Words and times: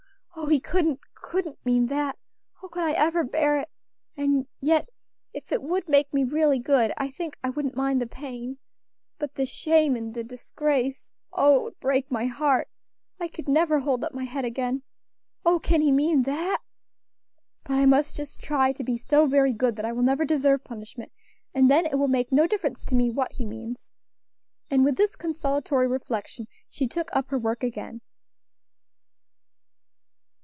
"Oh! 0.33 0.47
he 0.47 0.59
couldn't, 0.59 0.99
couldn't 1.13 1.63
mean 1.63 1.85
that! 1.87 2.17
how 2.59 2.67
could 2.67 2.83
I 2.83 2.93
ever 2.93 3.23
bear 3.23 3.59
it! 3.59 3.69
and 4.17 4.47
yet 4.59 4.89
if 5.33 5.51
it 5.51 5.61
would 5.61 5.87
make 5.87 6.11
me 6.13 6.23
really 6.23 6.57
good, 6.57 6.91
I 6.97 7.11
think 7.11 7.37
I 7.43 7.49
wouldn't 7.49 7.75
mind 7.75 8.01
the 8.01 8.07
pain 8.07 8.57
but 9.19 9.35
the 9.35 9.45
shame 9.45 9.95
and 9.95 10.13
disgrace! 10.27 11.11
oh! 11.31 11.55
it 11.59 11.63
would 11.63 11.79
break 11.79 12.09
my 12.09 12.25
heart. 12.25 12.69
I 13.19 13.27
could 13.27 13.47
never 13.47 13.79
hold 13.79 14.03
up 14.03 14.13
my 14.15 14.23
head 14.23 14.43
again! 14.43 14.81
Oh! 15.45 15.59
can 15.59 15.81
he 15.81 15.91
mean 15.91 16.23
that? 16.23 16.61
But 17.63 17.73
I 17.73 17.85
must 17.85 18.15
just 18.15 18.39
try 18.39 18.73
to 18.73 18.83
be 18.83 18.97
so 18.97 19.27
very 19.27 19.53
good 19.53 19.75
that 19.75 19.85
I 19.85 19.91
will 19.93 20.03
never 20.03 20.25
deserve 20.25 20.63
punishment, 20.63 21.11
and 21.53 21.69
then 21.69 21.85
it 21.85 21.97
will 21.99 22.09
make 22.09 22.31
no 22.31 22.45
difference 22.47 22.83
to 22.85 22.95
me 22.95 23.09
what 23.11 23.33
he 23.33 23.45
means." 23.45 23.93
And 24.71 24.83
with 24.83 24.95
this 24.95 25.15
consolatory 25.15 25.87
reflection 25.87 26.47
she 26.67 26.87
took 26.87 27.09
up 27.15 27.29
her 27.29 27.39
work 27.39 27.63
again. 27.63 28.01